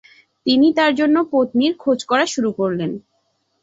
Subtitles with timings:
[0.45, 2.91] তিনি তার জন্য পত্নীর খোঁজ করা শুরু করলেন।